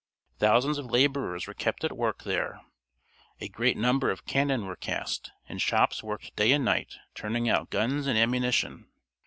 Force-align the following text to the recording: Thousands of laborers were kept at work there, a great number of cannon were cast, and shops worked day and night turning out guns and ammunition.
Thousands 0.39 0.79
of 0.79 0.87
laborers 0.87 1.45
were 1.45 1.53
kept 1.53 1.83
at 1.83 1.95
work 1.95 2.23
there, 2.23 2.61
a 3.39 3.47
great 3.47 3.77
number 3.77 4.09
of 4.09 4.25
cannon 4.25 4.65
were 4.65 4.75
cast, 4.75 5.29
and 5.47 5.61
shops 5.61 6.01
worked 6.01 6.35
day 6.35 6.53
and 6.53 6.65
night 6.65 6.95
turning 7.13 7.47
out 7.47 7.69
guns 7.69 8.07
and 8.07 8.17
ammunition. 8.17 8.87